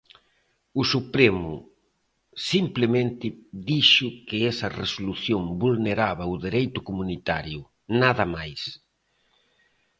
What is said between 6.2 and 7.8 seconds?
o dereito comunitario,